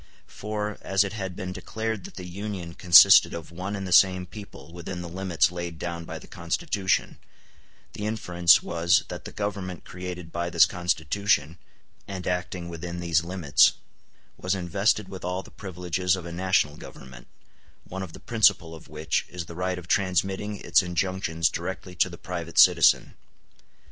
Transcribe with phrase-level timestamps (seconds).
[0.25, 4.25] For, as it had been declared that the Union consisted of one and the same
[4.25, 7.19] people within the limits laid down by the Constitution,
[7.93, 11.59] the inference was that the Government created by this Constitution,
[12.07, 13.73] and acting within these limits,
[14.37, 17.27] was invested with all the privileges of a national government,
[17.83, 22.09] one of the principal of which is the right of transmitting its injunctions directly to
[22.09, 23.13] the private citizen.